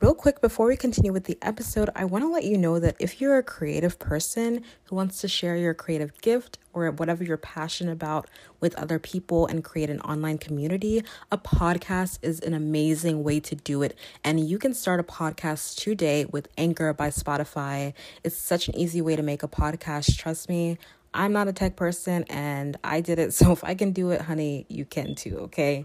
Real 0.00 0.14
quick, 0.14 0.40
before 0.40 0.68
we 0.68 0.76
continue 0.76 1.12
with 1.12 1.24
the 1.24 1.36
episode, 1.42 1.90
I 1.96 2.04
want 2.04 2.22
to 2.22 2.30
let 2.30 2.44
you 2.44 2.56
know 2.56 2.78
that 2.78 2.94
if 3.00 3.20
you're 3.20 3.36
a 3.36 3.42
creative 3.42 3.98
person 3.98 4.62
who 4.84 4.94
wants 4.94 5.20
to 5.22 5.28
share 5.28 5.56
your 5.56 5.74
creative 5.74 6.16
gift 6.20 6.56
or 6.72 6.88
whatever 6.92 7.24
you're 7.24 7.36
passionate 7.36 7.94
about 7.94 8.30
with 8.60 8.76
other 8.76 9.00
people 9.00 9.48
and 9.48 9.64
create 9.64 9.90
an 9.90 10.00
online 10.02 10.38
community, 10.38 11.02
a 11.32 11.38
podcast 11.38 12.20
is 12.22 12.38
an 12.38 12.54
amazing 12.54 13.24
way 13.24 13.40
to 13.40 13.56
do 13.56 13.82
it. 13.82 13.98
And 14.22 14.38
you 14.38 14.56
can 14.56 14.72
start 14.72 15.00
a 15.00 15.02
podcast 15.02 15.74
today 15.74 16.26
with 16.26 16.46
Anchor 16.56 16.92
by 16.92 17.08
Spotify. 17.08 17.92
It's 18.22 18.36
such 18.36 18.68
an 18.68 18.76
easy 18.76 19.02
way 19.02 19.16
to 19.16 19.22
make 19.24 19.42
a 19.42 19.48
podcast. 19.48 20.16
Trust 20.16 20.48
me. 20.48 20.78
I'm 21.14 21.32
not 21.32 21.48
a 21.48 21.52
tech 21.52 21.76
person 21.76 22.24
and 22.28 22.76
I 22.84 23.00
did 23.00 23.18
it. 23.18 23.32
So 23.38 23.52
if 23.52 23.62
I 23.62 23.74
can 23.74 23.92
do 23.92 24.10
it, 24.10 24.22
honey, 24.22 24.66
you 24.68 24.84
can 24.84 25.14
too, 25.14 25.38
okay? 25.42 25.84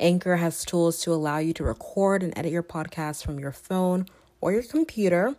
Anchor 0.00 0.36
has 0.36 0.64
tools 0.64 1.02
to 1.02 1.12
allow 1.12 1.38
you 1.38 1.52
to 1.54 1.64
record 1.64 2.22
and 2.22 2.36
edit 2.36 2.50
your 2.50 2.62
podcast 2.62 3.24
from 3.24 3.38
your 3.38 3.52
phone 3.52 4.06
or 4.40 4.52
your 4.52 4.62
computer. 4.62 5.36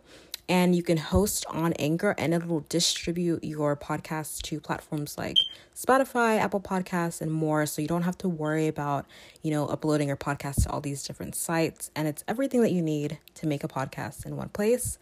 And 0.48 0.76
you 0.76 0.84
can 0.84 0.96
host 0.96 1.44
on 1.50 1.72
Anchor 1.72 2.14
and 2.18 2.32
it 2.32 2.46
will 2.46 2.64
distribute 2.68 3.42
your 3.42 3.74
podcast 3.76 4.42
to 4.42 4.60
platforms 4.60 5.18
like 5.18 5.34
Spotify, 5.74 6.38
Apple 6.38 6.60
Podcasts, 6.60 7.20
and 7.20 7.32
more. 7.32 7.66
So 7.66 7.82
you 7.82 7.88
don't 7.88 8.02
have 8.02 8.16
to 8.18 8.28
worry 8.28 8.68
about, 8.68 9.06
you 9.42 9.50
know, 9.50 9.66
uploading 9.66 10.06
your 10.06 10.16
podcast 10.16 10.62
to 10.62 10.70
all 10.70 10.80
these 10.80 11.02
different 11.02 11.34
sites. 11.34 11.90
And 11.96 12.06
it's 12.06 12.22
everything 12.28 12.62
that 12.62 12.70
you 12.70 12.80
need 12.80 13.18
to 13.34 13.48
make 13.48 13.64
a 13.64 13.68
podcast 13.68 14.24
in 14.24 14.36
one 14.36 14.50
place 14.50 14.98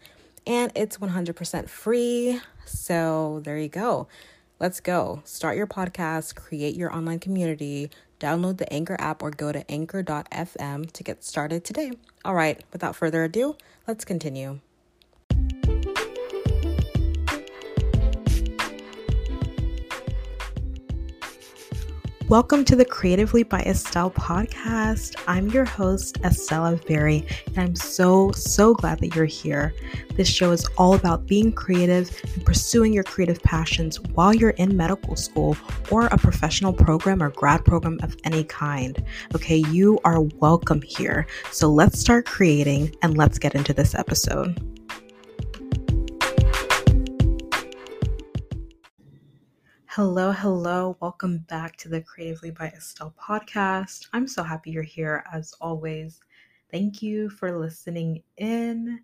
and 0.47 0.71
it's 0.75 0.97
100% 0.97 1.69
free. 1.69 2.39
So 2.65 3.41
there 3.43 3.57
you 3.57 3.69
go. 3.69 4.07
Let's 4.59 4.79
go. 4.79 5.21
Start 5.25 5.57
your 5.57 5.67
podcast, 5.67 6.35
create 6.35 6.75
your 6.75 6.93
online 6.93 7.19
community, 7.19 7.89
download 8.19 8.57
the 8.57 8.71
Anchor 8.71 8.95
app, 8.99 9.21
or 9.21 9.31
go 9.31 9.51
to 9.51 9.69
anchor.fm 9.69 10.91
to 10.91 11.03
get 11.03 11.23
started 11.23 11.65
today. 11.65 11.91
All 12.23 12.35
right, 12.35 12.63
without 12.71 12.95
further 12.95 13.23
ado, 13.23 13.57
let's 13.87 14.05
continue. 14.05 14.59
Welcome 22.27 22.65
to 22.65 22.75
the 22.75 22.85
Creatively 22.85 23.43
by 23.43 23.59
Estelle 23.61 24.09
podcast. 24.09 25.15
I'm 25.27 25.47
your 25.51 25.63
host, 25.63 26.17
Estella 26.23 26.75
Berry, 26.87 27.23
and 27.45 27.59
I'm 27.59 27.75
so, 27.75 28.31
so 28.31 28.73
glad 28.73 28.97
that 29.01 29.13
you're 29.13 29.25
here. 29.25 29.75
This 30.15 30.27
show 30.27 30.51
is 30.51 30.67
all 30.75 30.95
about 30.95 31.27
being 31.27 31.51
creative 31.51 32.09
and 32.33 32.43
pursuing 32.43 32.93
your 32.93 33.03
creative 33.03 33.43
passions 33.43 33.99
while 33.99 34.33
you're 34.33 34.49
in 34.51 34.75
medical 34.75 35.15
school 35.15 35.55
or 35.91 36.07
a 36.07 36.17
professional 36.17 36.73
program 36.73 37.21
or 37.21 37.29
grad 37.29 37.63
program 37.63 37.99
of 38.01 38.17
any 38.23 38.43
kind. 38.43 39.03
Okay, 39.35 39.57
you 39.57 39.99
are 40.03 40.21
welcome 40.21 40.81
here. 40.81 41.27
So 41.51 41.69
let's 41.69 41.99
start 41.99 42.25
creating 42.25 42.95
and 43.03 43.15
let's 43.15 43.37
get 43.37 43.53
into 43.53 43.71
this 43.71 43.93
episode. 43.93 44.59
Hello, 49.95 50.33
hello. 50.33 50.97
Welcome 50.99 51.37
back 51.47 51.77
to 51.77 51.87
the 51.87 52.01
Creatively 52.01 52.51
by 52.51 52.67
Estelle 52.67 53.15
podcast. 53.17 54.09
I'm 54.11 54.27
so 54.27 54.43
happy 54.43 54.69
you're 54.69 54.83
here 54.83 55.23
as 55.31 55.53
always. 55.61 56.19
Thank 56.69 57.01
you 57.01 57.29
for 57.29 57.57
listening 57.57 58.21
in. 58.35 58.99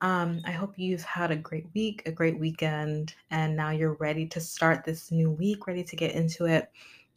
Um, 0.00 0.40
I 0.44 0.50
hope 0.50 0.76
you've 0.76 1.04
had 1.04 1.30
a 1.30 1.36
great 1.36 1.66
week, 1.74 2.02
a 2.06 2.10
great 2.10 2.40
weekend, 2.40 3.14
and 3.30 3.54
now 3.54 3.70
you're 3.70 3.94
ready 4.00 4.26
to 4.26 4.40
start 4.40 4.84
this 4.84 5.12
new 5.12 5.30
week, 5.30 5.68
ready 5.68 5.84
to 5.84 5.94
get 5.94 6.16
into 6.16 6.46
it. 6.46 6.72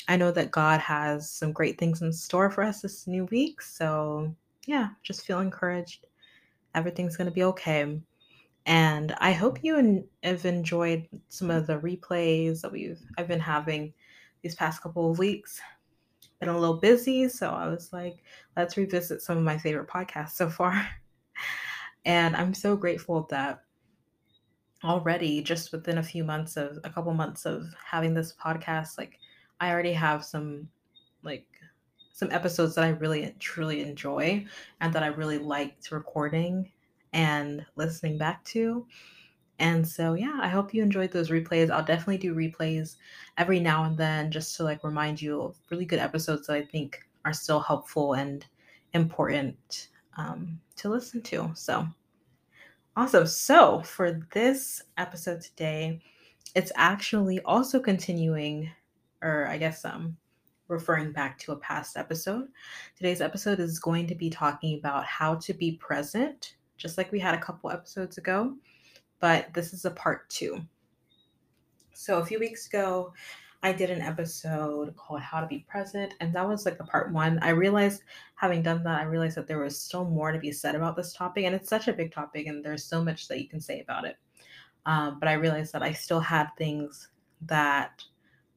I 0.08 0.16
know 0.16 0.30
that 0.30 0.52
God 0.52 0.80
has 0.80 1.28
some 1.28 1.52
great 1.52 1.80
things 1.80 2.04
in 2.04 2.14
store 2.14 2.52
for 2.52 2.64
us 2.64 2.82
this 2.82 3.08
new 3.08 3.26
week. 3.26 3.64
So, 3.64 4.32
yeah, 4.68 4.90
just 5.02 5.26
feel 5.26 5.40
encouraged. 5.40 6.06
Everything's 6.76 7.18
going 7.18 7.26
to 7.26 7.34
be 7.34 7.46
okay. 7.46 8.00
And 8.66 9.14
I 9.20 9.34
hope 9.34 9.64
you 9.64 10.06
have 10.24 10.46
enjoyed 10.46 11.08
some 11.30 11.50
mm. 11.50 11.58
of 11.58 11.68
the 11.68 11.80
replays 11.80 12.62
that 12.62 12.72
we've 12.72 13.00
I've 13.18 13.28
been 13.28 13.40
having 13.40 13.94
these 14.42 14.56
past 14.56 14.82
couple 14.82 15.12
of 15.12 15.20
weeks. 15.20 15.60
Been 16.40 16.50
a 16.50 16.58
little 16.58 16.78
busy, 16.78 17.30
so 17.30 17.50
I 17.50 17.68
was 17.68 17.92
like, 17.94 18.24
let's 18.56 18.78
revisit 18.78 19.22
some 19.22 19.38
of 19.38 19.44
my 19.44 19.58
favorite 19.58 19.90
podcasts 19.90 20.32
so 20.32 20.50
far. 20.50 20.88
and 22.06 22.36
I'm 22.36 22.54
so 22.54 22.76
grateful 22.76 23.28
that 23.30 23.64
already 24.84 25.42
just 25.42 25.72
within 25.72 25.98
a 25.98 26.04
few 26.04 26.24
months 26.24 26.58
of 26.58 26.78
a 26.84 26.90
couple 26.90 27.14
months 27.14 27.46
of 27.46 27.68
having 27.86 28.14
this 28.14 28.34
podcast, 28.34 28.98
like 28.98 29.20
I 29.60 29.72
already 29.72 29.94
have 29.94 30.26
some 30.26 30.68
like 31.24 31.48
some 32.12 32.32
episodes 32.32 32.76
that 32.76 32.84
I 32.84 32.90
really 32.90 33.34
truly 33.40 33.82
enjoy 33.82 34.46
and 34.82 34.94
that 34.94 35.04
I 35.04 35.08
really 35.08 35.38
liked 35.38 35.92
recording 35.92 36.72
and 37.14 37.66
listening 37.76 38.18
back 38.18 38.44
to. 38.46 38.86
And 39.60 39.88
so, 39.88 40.14
yeah, 40.14 40.40
I 40.42 40.48
hope 40.48 40.74
you 40.74 40.82
enjoyed 40.82 41.12
those 41.12 41.30
replays. 41.30 41.70
I'll 41.70 41.86
definitely 41.86 42.18
do 42.18 42.36
replays 42.36 42.96
every 43.38 43.60
now 43.60 43.84
and 43.84 43.98
then 43.98 44.32
just 44.32 44.58
to 44.58 44.64
like 44.64 44.84
remind 44.84 45.22
you 45.22 45.42
of 45.42 45.56
really 45.70 45.86
good 45.86 46.00
episodes 46.00 46.48
that 46.48 46.56
I 46.56 46.66
think 46.66 47.00
are 47.24 47.34
still 47.34 47.60
helpful 47.60 48.14
and 48.14 48.46
important 48.94 49.90
um, 50.18 50.60
to 50.78 50.90
listen 50.90 51.22
to. 51.24 51.52
So, 51.56 51.88
awesome. 52.96 53.28
So, 53.28 53.82
for 53.84 54.20
this 54.34 54.82
episode 54.98 55.42
today, 55.42 56.02
it's 56.56 56.72
actually 56.76 57.40
also 57.42 57.80
continuing, 57.80 58.70
or 59.22 59.48
I 59.48 59.58
guess 59.58 59.86
um, 59.86 60.18
referring 60.68 61.12
back 61.12 61.38
to 61.40 61.52
a 61.52 61.58
past 61.58 61.96
episode. 61.96 62.48
Today's 62.98 63.22
episode 63.22 63.60
is 63.60 63.80
going 63.80 64.08
to 64.08 64.16
be 64.16 64.30
talking 64.30 64.78
about 64.78 65.06
how 65.06 65.36
to 65.36 65.54
be 65.54 65.78
present 65.78 66.56
just 66.84 66.98
like 66.98 67.12
we 67.14 67.20
had 67.20 67.34
a 67.34 67.42
couple 67.42 67.72
episodes 67.72 68.18
ago, 68.18 68.56
but 69.22 69.52
this 69.54 69.74
is 69.74 69.86
a 69.86 69.92
part 69.92 70.30
two. 70.30 70.62
So 71.94 72.20
a 72.20 72.26
few 72.26 72.40
weeks 72.40 72.68
ago, 72.68 73.14
I 73.64 73.72
did 73.72 73.90
an 73.90 74.02
episode 74.02 74.94
called 74.98 75.22
How 75.22 75.40
to 75.40 75.48
Be 75.48 75.66
Present, 75.70 76.14
and 76.20 76.36
that 76.36 76.46
was 76.46 76.66
like 76.66 76.78
a 76.82 76.84
part 76.84 77.14
one. 77.14 77.40
I 77.40 77.52
realized, 77.52 78.04
having 78.36 78.62
done 78.62 78.84
that, 78.84 79.00
I 79.00 79.06
realized 79.06 79.38
that 79.38 79.48
there 79.48 79.60
was 79.60 79.80
still 79.80 80.04
more 80.04 80.34
to 80.34 80.40
be 80.40 80.52
said 80.52 80.76
about 80.76 80.98
this 80.98 81.14
topic, 81.14 81.46
and 81.46 81.56
it's 81.56 81.70
such 81.70 81.88
a 81.88 81.94
big 81.94 82.12
topic, 82.12 82.48
and 82.48 82.64
there's 82.64 82.84
so 82.84 83.02
much 83.02 83.30
that 83.30 83.40
you 83.40 83.48
can 83.48 83.62
say 83.62 83.80
about 83.80 84.04
it. 84.04 84.18
Um, 84.86 85.18
but 85.18 85.30
I 85.30 85.34
realized 85.34 85.72
that 85.72 85.84
I 85.84 85.94
still 85.94 86.20
had 86.20 86.50
things 86.58 87.08
that 87.44 88.04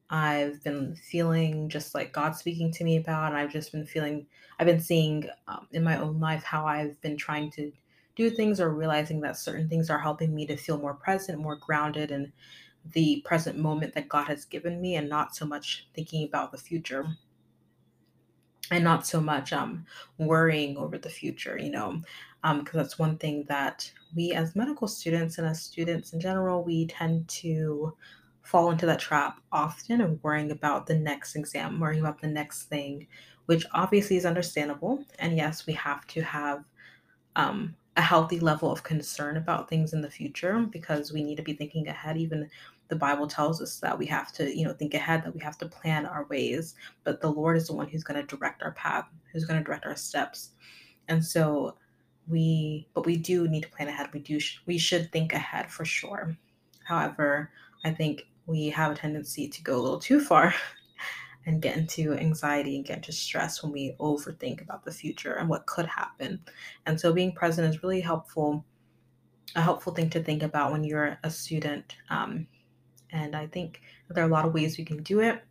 I've 0.09 0.61
been 0.65 0.97
feeling 0.97 1.69
just 1.69 1.95
like 1.95 2.11
God 2.11 2.35
speaking 2.35 2.73
to 2.73 2.83
me 2.83 2.97
about, 2.97 3.29
and 3.29 3.37
I've 3.37 3.53
just 3.53 3.71
been 3.71 3.85
feeling, 3.85 4.27
I've 4.59 4.67
been 4.67 4.81
seeing 4.81 5.29
um, 5.47 5.67
in 5.71 5.85
my 5.85 5.97
own 5.97 6.19
life 6.19 6.43
how 6.43 6.65
I've 6.65 6.99
been 6.99 7.15
trying 7.15 7.51
to 7.51 7.71
do 8.17 8.29
things 8.29 8.59
or 8.59 8.73
realizing 8.73 9.21
that 9.21 9.37
certain 9.37 9.69
things 9.69 9.89
are 9.89 9.99
helping 9.99 10.35
me 10.35 10.45
to 10.47 10.57
feel 10.57 10.77
more 10.79 10.95
present, 10.95 11.39
more 11.39 11.55
grounded 11.55 12.11
in 12.11 12.33
the 12.91 13.21
present 13.25 13.57
moment 13.57 13.93
that 13.93 14.09
God 14.09 14.27
has 14.27 14.45
given 14.45 14.81
me 14.81 14.95
and 14.95 15.09
not 15.09 15.35
so 15.35 15.45
much 15.45 15.87
thinking 15.93 16.25
about 16.25 16.51
the 16.51 16.57
future 16.57 17.05
and 18.71 18.83
not 18.83 19.05
so 19.07 19.21
much 19.21 19.53
um 19.53 19.85
worrying 20.17 20.77
over 20.77 20.97
the 20.97 21.09
future, 21.09 21.57
you 21.57 21.69
know, 21.71 22.01
um 22.43 22.59
because 22.59 22.73
that's 22.75 22.99
one 22.99 23.17
thing 23.17 23.45
that 23.47 23.91
we 24.15 24.33
as 24.33 24.55
medical 24.55 24.87
students 24.87 25.37
and 25.37 25.47
as 25.47 25.61
students 25.61 26.13
in 26.13 26.19
general, 26.19 26.63
we 26.63 26.87
tend 26.87 27.27
to 27.29 27.95
fall 28.41 28.71
into 28.71 28.85
that 28.85 28.99
trap 28.99 29.41
often 29.51 30.01
of 30.01 30.23
worrying 30.23 30.51
about 30.51 30.87
the 30.87 30.95
next 30.97 31.35
exam, 31.35 31.79
worrying 31.79 31.99
about 32.01 32.21
the 32.21 32.27
next 32.27 32.63
thing, 32.63 33.07
which 33.45 33.65
obviously 33.73 34.15
is 34.15 34.25
understandable. 34.25 35.03
And 35.19 35.35
yes, 35.37 35.65
we 35.67 35.73
have 35.73 36.07
to 36.07 36.21
have 36.21 36.63
um, 37.35 37.75
a 37.97 38.01
healthy 38.01 38.39
level 38.39 38.71
of 38.71 38.83
concern 38.83 39.37
about 39.37 39.67
things 39.67 39.93
in 39.93 40.01
the 40.01 40.09
future 40.09 40.59
because 40.59 41.11
we 41.11 41.23
need 41.23 41.35
to 41.35 41.43
be 41.43 41.53
thinking 41.53 41.87
ahead. 41.87 42.15
Even 42.15 42.49
the 42.89 42.95
bible 42.95 43.27
tells 43.27 43.61
us 43.61 43.79
that 43.79 43.97
we 43.97 44.05
have 44.05 44.31
to 44.31 44.57
you 44.57 44.63
know 44.63 44.71
think 44.71 44.93
ahead 44.93 45.23
that 45.23 45.33
we 45.33 45.41
have 45.41 45.57
to 45.57 45.67
plan 45.67 46.05
our 46.05 46.25
ways. 46.25 46.75
But 47.03 47.21
the 47.21 47.31
lord 47.31 47.57
is 47.57 47.67
the 47.67 47.73
one 47.73 47.87
who's 47.87 48.03
going 48.03 48.19
to 48.25 48.35
direct 48.35 48.63
our 48.63 48.71
path 48.73 49.05
who's 49.33 49.45
going 49.45 49.59
to 49.59 49.63
direct 49.63 49.85
our 49.85 49.95
steps. 49.95 50.51
And 51.07 51.23
so 51.23 51.75
we 52.27 52.87
but 52.93 53.05
we 53.05 53.17
do 53.17 53.47
need 53.47 53.63
to 53.63 53.69
plan 53.69 53.89
ahead. 53.89 54.09
We 54.13 54.19
do 54.19 54.39
we 54.65 54.77
should 54.77 55.11
think 55.11 55.33
ahead 55.33 55.71
for 55.71 55.83
sure. 55.85 56.37
However 56.85 57.51
i 57.83 57.91
think 57.91 58.23
we 58.45 58.67
have 58.69 58.91
a 58.91 58.95
tendency 58.95 59.47
to 59.47 59.61
go 59.61 59.77
a 59.77 59.81
little 59.81 59.99
too 59.99 60.19
far 60.19 60.53
and 61.47 61.61
get 61.61 61.77
into 61.77 62.13
anxiety 62.13 62.75
and 62.75 62.85
get 62.85 62.97
into 62.97 63.13
stress 63.13 63.63
when 63.63 63.71
we 63.71 63.95
overthink 63.99 64.61
about 64.61 64.83
the 64.83 64.91
future 64.91 65.35
and 65.35 65.47
what 65.47 65.65
could 65.65 65.85
happen. 65.85 66.39
And 66.85 66.99
so 66.99 67.13
being 67.13 67.31
present 67.31 67.73
is 67.73 67.81
really 67.81 68.01
helpful, 68.01 68.65
a 69.55 69.61
helpful 69.61 69.93
thing 69.93 70.09
to 70.11 70.21
think 70.21 70.43
about 70.43 70.73
when 70.73 70.83
you're 70.83 71.17
a 71.23 71.31
student. 71.31 71.95
Um, 72.09 72.47
and 73.11 73.33
I 73.33 73.47
think 73.47 73.81
there 74.09 74.25
are 74.25 74.27
a 74.27 74.31
lot 74.31 74.45
of 74.45 74.53
ways 74.53 74.77
we 74.77 74.83
can 74.83 75.01
do 75.03 75.21
it 75.21 75.41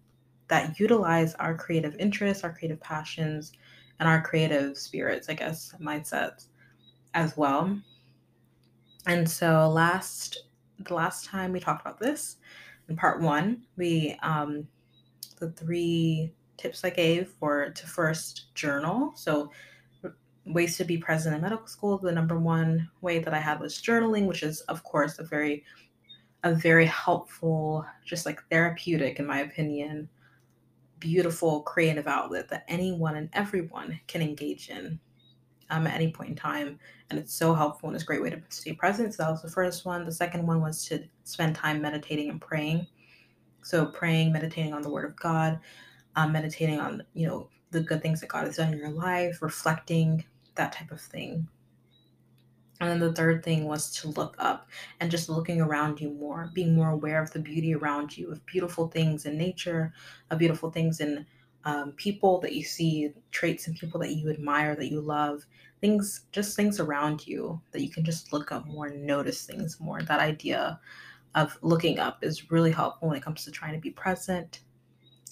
that 0.48 0.78
utilize 0.78 1.34
our 1.37 1.56
creative 1.56 1.96
interests, 1.96 2.44
our 2.44 2.52
creative 2.52 2.81
passions, 2.81 3.52
and 3.98 4.06
our 4.06 4.20
creative 4.20 4.76
spirits, 4.76 5.31
I 5.31 5.34
guess, 5.34 5.75
mindsets 5.81 6.48
as 7.14 7.38
well. 7.38 7.81
And 9.06 9.28
so 9.28 9.70
last 9.70 10.43
the 10.78 10.93
last 10.93 11.25
time 11.25 11.52
we 11.52 11.60
talked 11.60 11.81
about 11.81 11.98
this 11.98 12.37
in 12.90 12.96
part 12.96 13.22
one, 13.22 13.62
we 13.78 14.19
um, 14.22 14.69
the 15.37 15.50
three 15.53 16.33
tips 16.56 16.85
I 16.85 16.91
gave 16.91 17.29
for 17.29 17.71
to 17.71 17.87
first 17.87 18.55
journal. 18.55 19.12
So 19.15 19.50
ways 20.47 20.77
to 20.77 20.85
be 20.85 20.97
present 20.97 21.35
in 21.35 21.43
medical 21.43 21.67
school, 21.67 21.99
the 21.99 22.12
number 22.12 22.38
one 22.38 22.88
way 23.00 23.19
that 23.19 23.35
I 23.35 23.38
had 23.38 23.61
was 23.61 23.81
journaling, 23.81 24.27
which 24.27 24.43
is 24.43 24.61
of 24.62 24.83
course 24.85 25.19
a 25.19 25.25
very 25.25 25.65
a 26.44 26.55
very 26.55 26.87
helpful, 26.87 27.85
just 28.05 28.25
like 28.25 28.41
therapeutic, 28.50 29.19
in 29.19 29.27
my 29.27 29.41
opinion, 29.41 30.09
beautiful 31.00 31.62
creative 31.62 32.06
outlet 32.06 32.49
that 32.49 32.65
anyone 32.69 33.17
and 33.17 33.29
everyone 33.32 33.99
can 34.06 34.23
engage 34.23 34.69
in 34.71 34.99
um, 35.71 35.87
at 35.87 35.94
any 35.94 36.12
point 36.12 36.31
in 36.31 36.37
time. 36.37 36.79
And 37.11 37.19
it's 37.19 37.35
so 37.35 37.53
helpful 37.55 37.89
and 37.89 37.97
it's 37.97 38.05
a 38.05 38.06
great 38.06 38.23
way 38.23 38.31
to 38.31 38.41
stay 38.50 38.73
present. 38.73 39.15
So 39.15 39.25
that 39.25 39.31
was 39.31 39.43
the 39.43 39.50
first 39.50 39.85
one. 39.85 40.05
The 40.05 40.12
second 40.12 40.47
one 40.47 40.61
was 40.61 40.85
to 40.87 41.05
spend 41.25 41.56
time 41.56 41.82
meditating 41.82 42.31
and 42.31 42.41
praying. 42.41 42.87
So 43.67 43.85
praying, 43.85 44.33
meditating 44.33 44.73
on 44.73 44.83
the 44.83 44.91
word 44.91 45.07
of 45.07 45.17
God, 45.17 45.59
um, 46.15 46.31
meditating 46.31 46.79
on, 46.79 47.03
you 47.15 47.27
know, 47.27 47.49
the 47.73 47.81
good 47.81 48.01
things 48.01 48.21
that 48.21 48.29
God 48.29 48.47
has 48.47 48.59
done 48.59 48.73
in 48.73 48.79
your 48.79 48.91
life, 48.91 49.43
reflecting, 49.43 50.25
that 50.55 50.71
type 50.71 50.93
of 50.93 51.01
thing. 51.01 51.49
And 52.81 52.89
then 52.89 53.01
the 53.01 53.13
third 53.13 53.43
thing 53.43 53.65
was 53.65 53.91
to 53.97 54.09
look 54.11 54.37
up 54.39 54.69
and 55.01 55.11
just 55.11 55.29
looking 55.29 55.61
around 55.61 56.01
you 56.01 56.11
more, 56.11 56.49
being 56.55 56.77
more 56.77 56.91
aware 56.91 57.21
of 57.21 57.33
the 57.33 57.41
beauty 57.41 57.75
around 57.75 58.17
you, 58.17 58.31
of 58.31 58.47
beautiful 58.47 58.87
things 58.87 59.27
in 59.27 59.37
nature, 59.37 59.93
of 60.31 60.39
beautiful 60.39 60.71
things 60.71 61.01
in 61.01 61.27
um, 61.65 61.91
people 61.97 62.39
that 62.43 62.55
you 62.55 62.63
see, 62.63 63.11
traits 63.33 63.67
in 63.67 63.75
people 63.75 63.99
that 63.99 64.15
you 64.15 64.31
admire, 64.31 64.77
that 64.77 64.93
you 64.93 65.01
love, 65.01 65.45
things, 65.81 66.21
just 66.31 66.55
things 66.55 66.79
around 66.79 67.27
you 67.27 67.61
that 67.73 67.83
you 67.83 67.91
can 67.91 68.05
just 68.05 68.33
look 68.33 68.53
up 68.53 68.65
more 68.69 68.91
notice 68.91 69.45
things 69.45 69.81
more. 69.81 70.03
That 70.03 70.21
idea 70.21 70.79
of 71.37 71.56
looking 71.62 72.00
up 72.00 72.25
is 72.25 72.50
really 72.50 72.73
helpful 72.73 73.09
when 73.09 73.17
it 73.17 73.23
comes 73.23 73.44
to 73.44 73.50
trying 73.50 73.75
to 73.75 73.79
be 73.79 73.91
present 73.91 74.61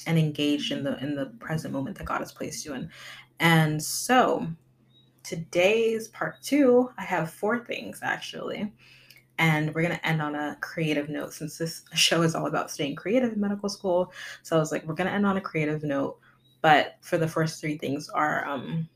and 0.07 0.19
engaged 0.19 0.71
in 0.71 0.85
the 0.85 1.03
in 1.03 1.17
the 1.17 1.27
present 1.41 1.73
moment 1.73 1.99
that 1.99 2.07
God 2.07 2.21
has 2.21 2.31
placed 2.31 2.65
you 2.65 2.75
in. 2.75 2.91
And 3.41 3.83
so 3.83 4.47
today's 5.25 6.09
part 6.09 6.43
two, 6.43 6.91
I 6.99 7.05
have 7.05 7.31
four 7.31 7.65
things 7.65 8.01
actually. 8.03 8.73
And 9.39 9.75
we're 9.75 9.83
to 9.97 10.07
end 10.07 10.23
on 10.23 10.37
a 10.37 10.57
creative 10.61 11.09
note 11.09 11.33
since 11.33 11.59
this 11.59 11.83
show 11.95 12.23
is 12.23 12.37
all 12.37 12.47
about 12.47 12.71
staying 12.71 12.95
creative 12.95 13.33
in 13.33 13.41
medical 13.41 13.69
school. 13.69 14.13
So 14.43 14.57
I 14.57 14.61
was 14.61 14.71
like, 14.71 14.87
we're 14.87 14.95
to 15.09 15.13
end 15.13 15.27
on 15.27 15.39
a 15.39 15.41
creative 15.41 15.83
note. 15.83 16.19
But 16.61 16.97
for 17.01 17.19
the 17.19 17.29
first 17.29 17.61
three 17.61 17.77
things 17.77 18.09
are, 18.09 18.47
um, 18.47 18.89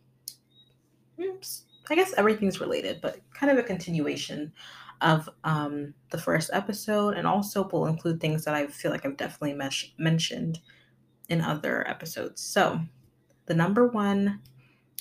oops, 1.20 1.64
I 1.90 1.94
guess 1.94 2.14
everything's 2.16 2.60
related, 2.60 3.00
but 3.00 3.20
kind 3.34 3.50
of 3.50 3.58
a 3.58 3.66
continuation 3.66 4.52
of 5.00 5.28
um, 5.44 5.94
the 6.10 6.18
first 6.18 6.50
episode. 6.52 7.16
And 7.16 7.26
also 7.26 7.68
will 7.68 7.86
include 7.86 8.20
things 8.20 8.44
that 8.44 8.54
I 8.54 8.66
feel 8.66 8.90
like 8.90 9.06
I've 9.06 9.16
definitely 9.16 9.54
mes- 9.54 9.92
mentioned 9.98 10.60
in 11.28 11.40
other 11.40 11.86
episodes. 11.88 12.42
So 12.42 12.80
the 13.46 13.54
number 13.54 13.86
one 13.86 14.40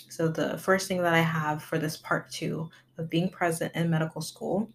so, 0.09 0.27
the 0.27 0.57
first 0.57 0.87
thing 0.87 1.01
that 1.01 1.13
I 1.13 1.19
have 1.19 1.61
for 1.61 1.77
this 1.77 1.97
part 1.97 2.31
two 2.31 2.69
of 2.97 3.09
being 3.09 3.29
present 3.29 3.75
in 3.75 3.89
medical 3.89 4.21
school, 4.21 4.69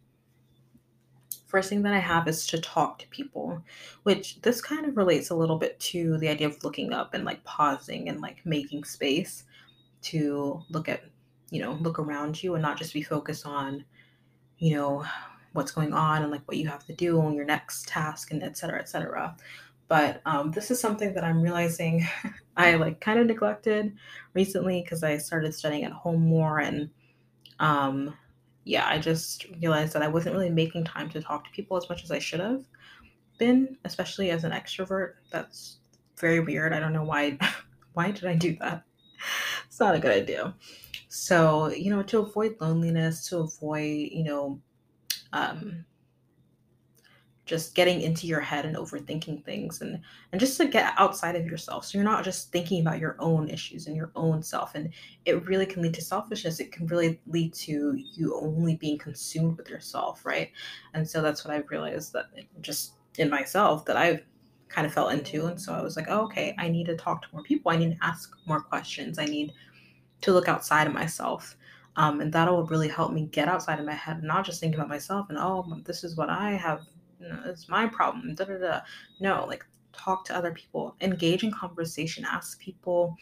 first 1.47 1.69
thing 1.69 1.82
that 1.82 1.94
I 1.94 1.99
have 1.99 2.29
is 2.29 2.47
to 2.49 2.61
talk 2.61 2.99
to 2.99 3.09
people, 3.09 3.62
which 4.03 4.41
this 4.43 4.61
kind 4.61 4.87
of 4.87 4.97
relates 4.97 5.31
a 5.31 5.35
little 5.35 5.59
bit 5.59 5.79
to 5.81 6.19
the 6.19 6.29
idea 6.29 6.49
of 6.49 6.62
looking 6.62 6.93
up 6.93 7.14
and 7.14 7.25
like 7.25 7.43
pausing 7.44 8.09
and 8.09 8.20
like 8.20 8.44
making 8.44 8.85
space 8.85 9.44
to 10.03 10.62
look 10.70 10.88
at, 10.88 11.03
you 11.52 11.62
know, 11.62 11.75
look 11.75 12.00
around 12.00 12.43
you 12.43 12.54
and 12.54 12.62
not 12.62 12.78
just 12.78 12.93
be 12.93 13.02
focused 13.02 13.46
on, 13.46 13.84
you 14.58 14.75
know, 14.75 15.04
what's 15.52 15.70
going 15.70 15.93
on 15.93 16.22
and 16.22 16.32
like 16.32 16.43
what 16.49 16.56
you 16.56 16.66
have 16.69 16.84
to 16.87 16.94
do 16.94 17.20
on 17.20 17.34
your 17.34 17.44
next 17.44 17.87
task 17.87 18.32
and 18.32 18.43
et 18.43 18.56
cetera, 18.56 18.81
et 18.81 18.88
cetera 18.88 19.37
but 19.93 20.22
um, 20.25 20.52
this 20.52 20.70
is 20.70 20.81
something 20.81 21.12
that 21.12 21.22
I'm 21.22 21.43
realizing 21.43 22.08
I 22.56 22.76
like 22.76 23.02
kind 23.02 23.19
of 23.19 23.26
neglected 23.26 23.94
recently 24.32 24.81
because 24.81 25.02
I 25.02 25.19
started 25.19 25.54
studying 25.54 25.84
at 25.84 25.93
home 25.93 26.22
more 26.22 26.60
and 26.60 26.88
um, 27.60 28.14
yeah, 28.64 28.88
I 28.88 28.99
just 28.99 29.44
realized 29.60 29.93
that 29.93 30.02
I 30.02 30.08
wasn't 30.08 30.34
really 30.34 30.49
making 30.49 30.84
time 30.84 31.10
to 31.10 31.20
talk 31.20 31.44
to 31.44 31.50
people 31.50 31.76
as 31.76 31.90
much 31.90 32.04
as 32.04 32.10
I 32.10 32.20
should 32.20 32.40
have 32.40 32.64
been, 33.37 33.76
especially 33.84 34.31
as 34.31 34.44
an 34.44 34.52
extrovert. 34.52 35.16
That's 35.31 35.76
very 36.19 36.40
weird. 36.40 36.72
I 36.72 36.81
don't 36.81 36.94
know 36.94 37.04
why 37.04 37.37
why 37.93 38.12
did 38.12 38.25
I 38.25 38.34
do 38.34 38.56
that? 38.60 38.84
It's 39.66 39.78
not 39.78 39.94
a 39.94 39.99
good 39.99 40.16
idea. 40.16 40.54
So, 41.14 41.69
you 41.69 41.91
know, 41.91 42.03
to 42.05 42.20
avoid 42.20 42.56
loneliness, 42.59 43.29
to 43.29 43.41
avoid, 43.41 44.09
you 44.12 44.25
know, 44.25 44.62
um, 45.35 45.85
just 47.44 47.75
getting 47.75 48.00
into 48.00 48.26
your 48.26 48.41
head 48.41 48.64
and 48.64 48.76
overthinking 48.76 49.44
things 49.44 49.82
and 49.82 50.00
and 50.32 50.41
just 50.41 50.56
to 50.56 50.67
get 50.69 50.94
outside 50.97 51.37
of 51.37 51.44
yourself. 51.44 51.85
So 51.85 51.99
you're 51.99 52.05
not 52.05 52.25
just 52.25 52.50
thinking 52.50 52.81
about 52.81 52.99
your 52.99 53.17
own 53.19 53.50
issues 53.50 53.88
and 53.88 53.94
your 53.94 54.11
own 54.17 54.43
self 54.43 54.75
and 54.75 54.88
it 55.26 55.44
really 55.44 55.67
can 55.67 55.82
lead 55.82 55.93
to 55.93 56.00
selfishness. 56.00 56.61
It 56.61 56.73
can 56.73 56.87
really 56.87 57.20
lead 57.26 57.53
to 57.55 57.94
you 58.14 58.35
only 58.41 58.76
being 58.76 58.97
consumed 58.97 59.59
with 59.59 59.69
yourself 59.69 60.25
right? 60.25 60.50
And 60.94 61.06
so 61.06 61.20
that's 61.20 61.44
what 61.44 61.53
i've 61.53 61.69
realized 61.69 62.14
that 62.14 62.31
just 62.62 62.94
in 63.19 63.29
myself 63.29 63.85
that 63.85 63.99
i've 63.99 64.23
kind 64.70 64.87
of 64.87 64.94
fell 64.94 65.11
into. 65.11 65.44
And 65.44 65.61
so 65.61 65.75
i 65.75 65.82
was 65.82 65.94
like 65.94 66.06
oh, 66.09 66.23
okay 66.23 66.55
i 66.59 66.70
need 66.70 66.87
to 66.87 66.97
talk 66.97 67.20
to 67.20 67.29
more 67.35 67.43
people. 67.43 67.70
I 67.70 67.76
need 67.76 67.99
to 67.99 68.06
ask 68.06 68.35
more 68.47 68.61
questions. 68.61 69.19
I 69.19 69.26
need 69.26 69.53
to 70.22 70.32
look 70.32 70.48
outside 70.48 70.86
of 70.86 70.92
myself 70.92 71.56
um, 71.96 72.20
and 72.20 72.32
that'll 72.32 72.64
really 72.66 72.88
help 72.88 73.12
me 73.12 73.26
get 73.26 73.48
outside 73.48 73.78
of 73.78 73.84
my 73.84 73.94
head 73.94 74.16
and 74.16 74.26
not 74.26 74.44
just 74.44 74.60
think 74.60 74.74
about 74.74 74.88
myself 74.88 75.26
and 75.28 75.38
oh 75.38 75.64
this 75.84 76.02
is 76.02 76.16
what 76.16 76.30
i 76.30 76.52
have 76.52 76.80
no, 77.22 77.40
it's 77.46 77.69
my 77.69 77.86
problem. 77.86 78.34
Da, 78.34 78.44
da, 78.44 78.58
da. 78.58 78.80
No, 79.20 79.44
like 79.46 79.64
talk 79.92 80.24
to 80.26 80.36
other 80.36 80.52
people, 80.52 80.96
engage 81.00 81.44
in 81.44 81.52
conversation, 81.52 82.24
ask 82.24 82.58
people 82.58 83.16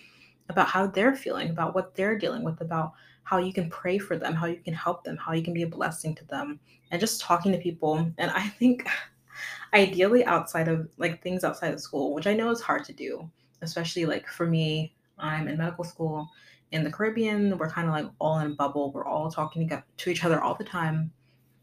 about 0.49 0.69
how 0.69 0.87
they're 0.87 1.15
feeling, 1.15 1.51
about 1.51 1.75
what 1.75 1.95
they're 1.95 2.19
dealing 2.19 2.43
with, 2.43 2.61
about 2.61 2.93
how 3.23 3.39
you 3.39 3.53
can 3.53 3.69
pray 3.71 3.99
for 3.99 4.17
them, 4.17 4.35
how 4.35 4.47
you 4.47 4.57
can 4.57 4.75
help 4.75 5.05
them, 5.05 5.17
how 5.17 5.33
you 5.33 5.43
can 5.43 5.55
be 5.55 5.63
a 5.63 5.67
blessing 5.67 6.15
to 6.15 6.25
them, 6.27 6.59
and 6.91 7.01
just 7.01 7.21
talking 7.21 7.53
to 7.53 7.59
people. 7.59 8.11
And 8.19 8.31
I 8.31 8.49
think 8.49 8.89
ideally 9.75 10.25
outside 10.25 10.69
of 10.69 10.89
like 10.97 11.23
things 11.23 11.45
outside 11.45 11.75
of 11.75 11.81
school, 11.81 12.15
which 12.15 12.27
I 12.27 12.35
know 12.35 12.51
is 12.51 12.61
hard 12.61 12.85
to 12.87 12.93
do, 12.93 13.31
especially 13.63 14.07
like 14.07 14.27
for 14.27 14.47
me, 14.47 14.95
I'm 15.19 15.49
in 15.49 15.59
medical 15.59 15.85
school 15.85 16.31
in 16.73 16.85
the 16.85 16.93
Caribbean. 16.93 17.57
We're 17.59 17.71
kind 17.71 17.89
of 17.89 17.95
like 17.95 18.07
all 18.19 18.39
in 18.39 18.53
a 18.53 18.55
bubble. 18.55 18.93
We're 18.93 19.07
all 19.07 19.31
talking 19.31 19.69
to 19.69 20.11
each 20.11 20.25
other 20.25 20.41
all 20.41 20.55
the 20.55 20.65
time, 20.65 21.13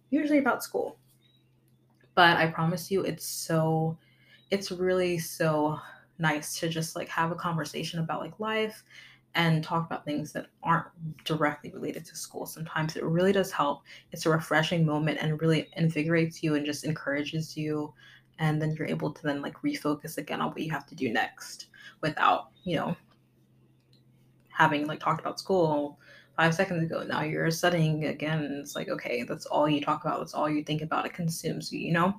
usually 0.10 0.40
about 0.40 0.64
school. 0.64 0.98
But 2.16 2.38
I 2.38 2.48
promise 2.48 2.90
you, 2.90 3.04
it's 3.04 3.26
so, 3.26 3.98
it's 4.52 4.72
really 4.72 5.20
so 5.20 5.80
nice 6.20 6.60
to 6.60 6.70
just 6.70 6.96
like 6.96 7.08
have 7.10 7.32
a 7.32 7.36
conversation 7.36 8.00
about 8.00 8.22
like 8.22 8.40
life 8.40 8.84
and 9.36 9.64
talk 9.64 9.86
about 9.86 10.04
things 10.04 10.32
that 10.34 10.48
aren't 10.64 10.88
directly 11.24 11.72
related 11.72 12.04
to 12.06 12.16
school. 12.16 12.48
Sometimes 12.48 12.96
it 12.96 13.04
really 13.04 13.32
does 13.32 13.52
help. 13.52 13.84
It's 14.12 14.26
a 14.26 14.32
refreshing 14.32 14.84
moment 14.84 15.20
and 15.22 15.40
really 15.40 15.70
invigorates 15.78 16.42
you 16.42 16.56
and 16.56 16.66
just 16.66 16.86
encourages 16.86 17.56
you. 17.56 17.94
And 18.40 18.60
then 18.60 18.74
you're 18.74 18.88
able 18.88 19.12
to 19.12 19.24
then 19.24 19.44
like 19.44 19.56
refocus 19.62 20.18
again 20.18 20.42
on 20.42 20.50
what 20.50 20.62
you 20.62 20.72
have 20.72 20.88
to 20.88 20.96
do 20.96 21.12
next 21.12 21.68
without, 22.02 22.50
you 22.64 22.78
know, 22.78 22.96
having 24.58 24.88
like 24.88 25.00
talked 25.00 25.22
about 25.22 25.40
school 25.40 26.00
five 26.36 26.54
seconds 26.54 26.84
ago. 26.84 27.04
Now 27.04 27.22
you're 27.22 27.52
studying 27.52 28.06
again. 28.06 28.60
It's 28.60 28.76
like, 28.76 28.90
okay, 28.90 29.24
that's 29.24 29.46
all 29.46 29.70
you 29.70 29.80
talk 29.80 30.04
about. 30.04 30.20
That's 30.20 30.34
all 30.34 30.50
you 30.50 30.64
think 30.64 30.82
about. 30.82 31.06
It 31.06 31.14
consumes 31.14 31.72
you, 31.72 31.80
you 31.80 31.94
know? 31.94 32.16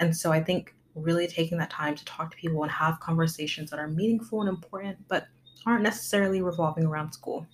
And 0.00 0.16
so 0.16 0.32
I 0.32 0.42
think 0.42 0.74
really 0.94 1.26
taking 1.26 1.58
that 1.58 1.70
time 1.70 1.94
to 1.94 2.04
talk 2.04 2.30
to 2.30 2.36
people 2.36 2.62
and 2.62 2.72
have 2.72 3.00
conversations 3.00 3.70
that 3.70 3.78
are 3.78 3.88
meaningful 3.88 4.40
and 4.40 4.48
important, 4.48 4.96
but 5.08 5.26
aren't 5.66 5.82
necessarily 5.82 6.40
revolving 6.40 6.86
around 6.86 7.12
school. 7.12 7.46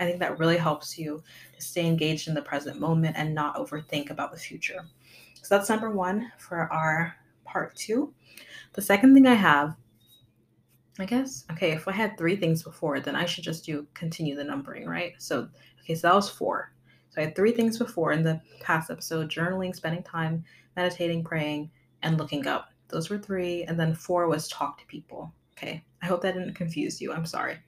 I 0.00 0.04
think 0.04 0.18
that 0.20 0.38
really 0.38 0.56
helps 0.56 0.98
you 0.98 1.22
to 1.56 1.62
stay 1.62 1.86
engaged 1.86 2.28
in 2.28 2.34
the 2.34 2.42
present 2.42 2.80
moment 2.80 3.16
and 3.16 3.34
not 3.34 3.56
overthink 3.56 4.10
about 4.10 4.32
the 4.32 4.38
future. 4.38 4.86
So 5.34 5.56
that's 5.56 5.68
number 5.68 5.90
one 5.90 6.30
for 6.38 6.72
our 6.72 7.14
part 7.44 7.74
two. 7.76 8.12
The 8.74 8.82
second 8.82 9.14
thing 9.14 9.26
I 9.26 9.34
have 9.34 9.76
I 10.98 11.04
guess. 11.04 11.44
Okay, 11.52 11.72
if 11.72 11.86
I 11.86 11.92
had 11.92 12.18
three 12.18 12.36
things 12.36 12.62
before, 12.62 12.98
then 13.00 13.14
I 13.14 13.24
should 13.24 13.44
just 13.44 13.64
do 13.64 13.86
continue 13.94 14.34
the 14.34 14.44
numbering, 14.44 14.86
right? 14.86 15.12
So, 15.18 15.48
okay, 15.82 15.94
so 15.94 16.08
that 16.08 16.14
was 16.14 16.28
four. 16.28 16.72
So 17.10 17.20
I 17.20 17.26
had 17.26 17.36
three 17.36 17.52
things 17.52 17.78
before 17.78 18.12
in 18.12 18.22
the 18.22 18.40
past 18.60 18.90
episode 18.90 19.30
journaling, 19.30 19.74
spending 19.74 20.02
time, 20.02 20.44
meditating, 20.76 21.24
praying, 21.24 21.70
and 22.02 22.18
looking 22.18 22.46
up. 22.46 22.70
Those 22.88 23.10
were 23.10 23.18
three. 23.18 23.64
And 23.64 23.78
then 23.78 23.94
four 23.94 24.28
was 24.28 24.48
talk 24.48 24.78
to 24.78 24.86
people. 24.86 25.32
Okay, 25.56 25.84
I 26.02 26.06
hope 26.06 26.22
that 26.22 26.34
didn't 26.34 26.54
confuse 26.54 27.00
you. 27.00 27.12
I'm 27.12 27.26
sorry. 27.26 27.58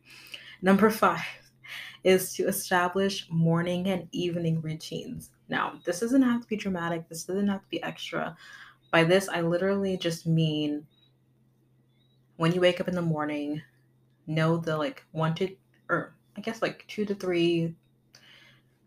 Number 0.62 0.90
five 0.90 1.24
is 2.04 2.34
to 2.34 2.48
establish 2.48 3.28
morning 3.30 3.88
and 3.88 4.08
evening 4.12 4.60
routines. 4.60 5.30
Now, 5.48 5.74
this 5.84 6.00
doesn't 6.00 6.22
have 6.22 6.42
to 6.42 6.48
be 6.48 6.56
dramatic, 6.56 7.08
this 7.08 7.24
doesn't 7.24 7.48
have 7.48 7.62
to 7.62 7.68
be 7.68 7.82
extra. 7.82 8.36
By 8.92 9.04
this, 9.04 9.28
I 9.28 9.40
literally 9.40 9.96
just 9.96 10.26
mean 10.26 10.86
when 12.40 12.52
you 12.52 12.60
wake 12.62 12.80
up 12.80 12.88
in 12.88 12.94
the 12.94 13.02
morning, 13.02 13.60
know 14.26 14.56
the 14.56 14.74
like 14.74 15.04
one 15.12 15.34
to, 15.34 15.54
or 15.90 16.14
I 16.38 16.40
guess 16.40 16.62
like 16.62 16.86
two 16.88 17.04
to 17.04 17.14
three 17.14 17.74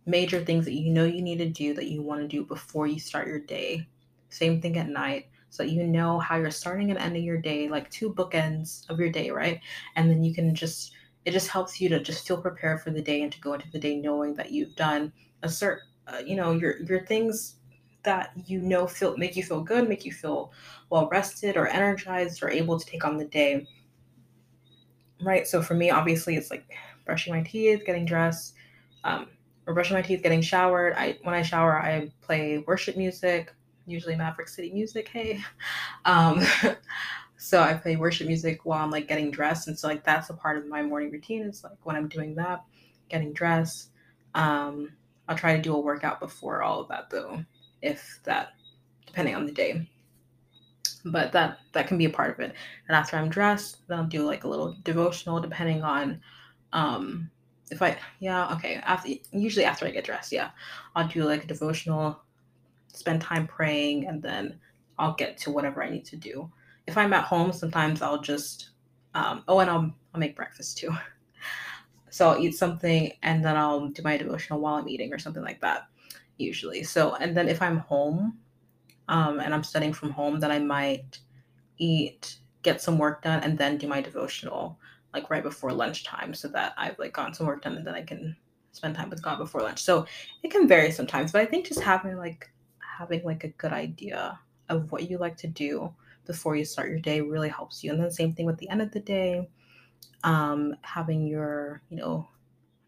major 0.08 0.44
things 0.44 0.66
that 0.66 0.74
you 0.74 0.92
know 0.92 1.06
you 1.06 1.22
need 1.22 1.38
to 1.38 1.50
do 1.50 1.76
that 1.76 1.86
you 1.86 2.02
want 2.02 2.20
to 2.20 2.28
do 2.28 2.44
before 2.44 2.88
you 2.88 3.00
start 3.00 3.28
your 3.28 3.38
day. 3.38 3.88
Same 4.30 4.60
thing 4.60 4.76
at 4.80 4.90
night. 4.90 5.28
So 5.52 5.62
you 5.62 5.84
know 5.84 6.18
how 6.18 6.38
you're 6.38 6.50
starting 6.50 6.90
and 6.90 6.98
ending 6.98 7.24
your 7.24 7.38
day, 7.38 7.70
like 7.70 7.92
two 7.92 8.12
bookends 8.12 8.90
of 8.90 9.00
your 9.00 9.12
day, 9.12 9.30
right? 9.30 9.60
And 9.96 10.10
then 10.10 10.24
you 10.24 10.34
can 10.34 10.56
just 10.56 10.94
it 11.24 11.30
just 11.30 11.50
helps 11.50 11.80
you 11.80 11.90
to 11.90 12.00
just 12.00 12.28
feel 12.28 12.42
prepared 12.42 12.82
for 12.82 12.90
the 12.90 13.04
day 13.04 13.22
and 13.22 13.32
to 13.32 13.40
go 13.40 13.54
into 13.54 13.70
the 13.70 13.80
day 13.80 13.98
knowing 13.98 14.34
that 14.34 14.52
you've 14.52 14.76
done 14.76 15.14
a 15.44 15.48
certain 15.48 15.88
uh, 16.08 16.24
you 16.26 16.36
know 16.36 16.54
your 16.54 16.82
your 16.82 17.06
things 17.06 17.58
that 18.04 18.32
you 18.46 18.60
know 18.62 18.86
feel 18.88 19.18
make 19.18 19.36
you 19.36 19.44
feel 19.44 19.62
good 19.62 19.88
make 19.88 20.06
you 20.06 20.12
feel 20.12 20.52
well 20.90 21.08
rested 21.10 21.58
or 21.58 21.68
energized 21.68 22.44
or 22.44 22.50
able 22.50 22.80
to 22.80 22.86
take 22.86 23.06
on 23.06 23.18
the 23.18 23.26
day. 23.26 23.68
Right? 25.22 25.48
So 25.48 25.62
for 25.62 25.74
me 25.74 25.90
obviously 25.90 26.36
it's 26.36 26.52
like 26.52 26.66
brushing 27.06 27.34
my 27.34 27.42
teeth 27.42 27.84
getting 27.86 28.06
dressed 28.06 28.56
um, 29.04 29.28
or 29.66 29.74
brushing 29.74 29.96
my 29.96 30.02
teeth 30.02 30.22
getting 30.22 30.42
showered. 30.42 30.94
I 30.96 31.18
when 31.24 31.34
i 31.34 31.42
shower 31.42 31.82
i 31.82 32.12
play 32.22 32.64
worship 32.68 32.98
music 32.98 33.54
usually 33.86 34.16
maverick 34.16 34.48
city 34.48 34.72
music 34.72 35.08
hey. 35.10 35.42
Um, 36.06 36.42
so 37.38 37.62
i 37.62 37.74
play 37.74 37.96
worship 37.96 38.28
music 38.28 38.66
while 38.66 38.84
i'm 38.84 38.92
like 38.92 39.08
getting 39.08 39.32
dressed. 39.32 39.68
And 39.68 39.78
so 39.80 39.88
like 39.88 40.04
that's 40.04 40.30
a 40.30 40.34
part 40.34 40.58
of 40.58 40.68
my 40.68 40.82
morning 40.84 41.12
routine. 41.12 41.44
Is 41.44 41.64
like 41.64 41.78
when 41.84 41.96
i'm 41.96 42.08
doing 42.10 42.36
that 42.36 42.64
getting 43.10 43.34
dressed 43.34 43.90
um, 44.36 44.92
i'll 45.28 45.38
try 45.38 45.56
to 45.56 45.62
do 45.62 45.74
a 45.76 45.80
workout 45.80 46.20
before 46.20 46.64
all 46.64 46.82
of 46.82 46.90
that 46.90 47.10
though 47.10 47.44
if 47.84 48.20
that 48.24 48.54
depending 49.06 49.36
on 49.36 49.46
the 49.46 49.52
day. 49.52 49.88
But 51.06 51.32
that 51.34 51.60
that 51.74 51.88
can 51.88 51.98
be 51.98 52.06
a 52.06 52.10
part 52.10 52.32
of 52.32 52.40
it. 52.40 52.56
And 52.88 52.96
after 52.96 53.18
i'm 53.18 53.30
dressed 53.30 53.88
then 53.88 54.00
i'll 54.00 54.06
do 54.06 54.26
like 54.26 54.44
a 54.44 54.48
little 54.48 54.76
devotional 54.84 55.40
depending 55.40 55.84
on 55.84 56.20
um 56.72 57.30
if 57.72 57.82
i 57.82 57.98
yeah 58.20 58.52
okay 58.54 58.76
after 58.76 59.10
usually 59.32 59.66
after 59.66 59.86
i 59.86 59.92
get 59.92 60.04
dressed 60.04 60.32
yeah 60.32 60.50
i'll 60.96 61.08
do 61.08 61.24
like 61.24 61.44
a 61.44 61.48
devotional 61.48 62.20
spend 62.88 63.22
time 63.22 63.48
praying 63.48 64.08
and 64.08 64.22
then 64.22 64.60
i'll 64.98 65.14
get 65.14 65.38
to 65.38 65.52
whatever 65.52 65.84
i 65.84 65.90
need 65.90 66.06
to 66.06 66.16
do. 66.16 66.50
If 66.88 66.98
i'm 66.98 67.14
at 67.14 67.26
home 67.26 67.52
sometimes 67.52 68.02
i'll 68.02 68.22
just 68.22 68.70
um, 69.16 69.44
oh 69.48 69.60
and 69.60 69.70
I'll, 69.70 69.94
I'll 70.14 70.20
make 70.20 70.36
breakfast 70.36 70.78
too. 70.78 70.90
So 72.10 72.30
i'll 72.30 72.38
eat 72.38 72.54
something 72.54 73.12
and 73.24 73.44
then 73.44 73.58
i'll 73.58 73.88
do 73.88 74.04
my 74.04 74.18
devotional 74.18 74.60
while 74.60 74.76
i'm 74.76 74.88
eating 74.88 75.12
or 75.12 75.18
something 75.18 75.42
like 75.42 75.60
that 75.62 75.88
usually. 76.38 76.84
So, 76.84 77.16
and 77.16 77.36
then 77.36 77.48
if 77.48 77.62
I'm 77.62 77.78
home 77.78 78.38
um, 79.08 79.40
and 79.40 79.54
I'm 79.54 79.64
studying 79.64 79.94
from 79.94 80.12
home, 80.12 80.40
then 80.40 80.52
I 80.52 80.60
might 80.60 81.20
eat, 81.78 82.38
get 82.62 82.82
some 82.82 82.98
work 82.98 83.24
done, 83.24 83.42
and 83.42 83.58
then 83.58 83.78
do 83.78 83.88
my 83.88 84.02
devotional 84.02 84.80
like 85.14 85.30
right 85.30 85.44
before 85.44 85.72
lunchtime 85.72 86.34
so 86.34 86.48
that 86.50 86.74
I've 86.78 86.98
like 86.98 87.14
gotten 87.14 87.34
some 87.34 87.46
work 87.46 87.62
done 87.64 87.78
and 87.78 87.86
then 87.86 87.94
I 87.94 88.02
can 88.02 88.36
spend 88.72 88.96
time 88.96 89.10
with 89.10 89.22
God 89.22 89.38
before 89.38 89.62
lunch. 89.62 89.82
So 89.82 90.06
it 90.42 90.52
can 90.52 90.68
vary 90.68 90.92
sometimes, 90.92 91.32
but 91.32 91.42
I 91.42 91.46
think 91.46 91.68
just 91.68 91.82
having 91.82 92.18
like 92.18 92.50
having 92.80 93.24
like 93.24 93.44
a 93.44 93.50
good 93.50 93.72
idea 93.72 94.40
of 94.70 94.92
what 94.92 95.10
you 95.10 95.18
like 95.18 95.38
to 95.38 95.48
do 95.48 95.94
before 96.26 96.56
you 96.56 96.66
start 96.66 96.90
your 96.90 97.00
day 97.00 97.22
really 97.22 97.50
helps 97.50 97.84
you. 97.84 97.92
And 97.92 98.02
then 98.02 98.10
same 98.10 98.34
thing 98.34 98.46
with 98.46 98.58
the 98.58 98.70
end 98.70 98.82
of 98.82 98.92
the 98.92 99.00
day, 99.00 99.50
um, 100.24 100.76
having 100.82 101.28
your, 101.28 101.82
you 101.90 101.98
know, 101.98 102.28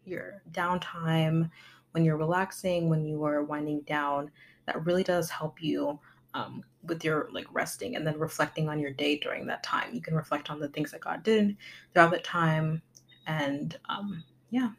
your 0.04 0.42
downtime 0.50 1.50
when 1.96 2.04
you're 2.04 2.18
relaxing, 2.18 2.90
when 2.90 3.06
you 3.06 3.24
are 3.24 3.42
winding 3.42 3.80
down, 3.86 4.30
that 4.66 4.84
really 4.84 5.02
does 5.02 5.30
help 5.30 5.62
you 5.62 5.98
um, 6.34 6.62
with 6.82 7.02
your 7.02 7.30
like 7.32 7.46
resting 7.54 7.96
and 7.96 8.06
then 8.06 8.18
reflecting 8.18 8.68
on 8.68 8.78
your 8.78 8.90
day 8.90 9.18
during 9.18 9.46
that 9.46 9.62
time. 9.62 9.94
You 9.94 10.02
can 10.02 10.14
reflect 10.14 10.50
on 10.50 10.60
the 10.60 10.68
things 10.68 10.90
that 10.90 11.00
God 11.00 11.22
did 11.22 11.56
throughout 11.94 12.10
that 12.10 12.22
time, 12.22 12.82
and 13.26 13.78
um, 13.88 14.22
yeah. 14.50 14.72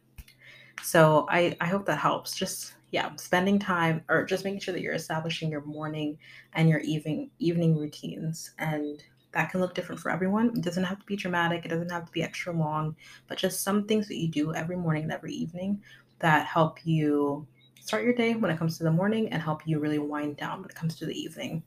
So 0.84 1.26
I 1.28 1.56
I 1.60 1.66
hope 1.66 1.86
that 1.86 1.98
helps. 1.98 2.36
Just 2.36 2.74
yeah, 2.92 3.10
spending 3.16 3.58
time 3.58 4.04
or 4.08 4.24
just 4.24 4.44
making 4.44 4.60
sure 4.60 4.72
that 4.72 4.80
you're 4.80 4.94
establishing 4.94 5.50
your 5.50 5.64
morning 5.64 6.16
and 6.52 6.68
your 6.68 6.78
evening 6.82 7.32
evening 7.40 7.76
routines 7.76 8.52
and 8.60 9.02
that 9.32 9.50
can 9.50 9.60
look 9.60 9.74
different 9.74 10.00
for 10.00 10.12
everyone. 10.12 10.56
It 10.56 10.62
doesn't 10.62 10.84
have 10.84 11.00
to 11.00 11.04
be 11.04 11.16
dramatic, 11.16 11.64
it 11.64 11.68
doesn't 11.68 11.90
have 11.90 12.06
to 12.06 12.12
be 12.12 12.22
extra 12.22 12.52
long, 12.52 12.94
but 13.26 13.38
just 13.38 13.62
some 13.62 13.86
things 13.88 14.06
that 14.06 14.18
you 14.18 14.28
do 14.28 14.54
every 14.54 14.76
morning 14.76 15.02
and 15.02 15.12
every 15.12 15.34
evening 15.34 15.82
that 16.20 16.46
help 16.46 16.84
you 16.84 17.46
start 17.80 18.04
your 18.04 18.12
day 18.12 18.34
when 18.34 18.50
it 18.50 18.58
comes 18.58 18.76
to 18.78 18.84
the 18.84 18.90
morning 18.90 19.28
and 19.32 19.42
help 19.42 19.66
you 19.66 19.78
really 19.78 19.98
wind 19.98 20.36
down 20.36 20.60
when 20.60 20.68
it 20.68 20.74
comes 20.74 20.96
to 20.96 21.06
the 21.06 21.18
evening. 21.18 21.62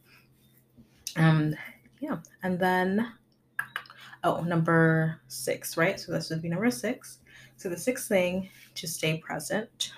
Um, 1.15 1.55
yeah, 1.99 2.17
and 2.43 2.59
then 2.59 3.11
oh, 4.23 4.41
number 4.41 5.19
six, 5.27 5.77
right? 5.77 5.99
So 5.99 6.11
this 6.11 6.29
would 6.29 6.41
be 6.41 6.49
number 6.49 6.69
six. 6.71 7.19
So 7.57 7.69
the 7.69 7.77
sixth 7.77 8.07
thing 8.07 8.49
to 8.75 8.87
stay 8.87 9.17
present, 9.17 9.93